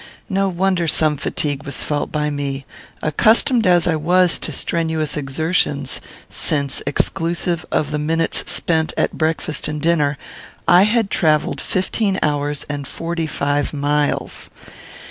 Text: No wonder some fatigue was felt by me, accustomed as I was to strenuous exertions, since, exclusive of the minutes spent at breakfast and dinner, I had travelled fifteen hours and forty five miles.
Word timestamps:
No 0.29 0.49
wonder 0.49 0.87
some 0.87 1.15
fatigue 1.15 1.61
was 1.63 1.83
felt 1.83 2.11
by 2.11 2.31
me, 2.31 2.65
accustomed 3.03 3.67
as 3.67 3.85
I 3.85 3.95
was 3.95 4.39
to 4.39 4.51
strenuous 4.51 5.15
exertions, 5.15 6.01
since, 6.27 6.81
exclusive 6.87 7.67
of 7.71 7.91
the 7.91 7.99
minutes 7.99 8.51
spent 8.51 8.95
at 8.97 9.13
breakfast 9.15 9.67
and 9.67 9.79
dinner, 9.79 10.17
I 10.67 10.85
had 10.89 11.11
travelled 11.11 11.61
fifteen 11.61 12.17
hours 12.23 12.65
and 12.67 12.87
forty 12.87 13.27
five 13.27 13.73
miles. 13.75 14.49